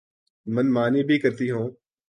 [0.47, 1.69] من مانی بھی کرتی ہوں۔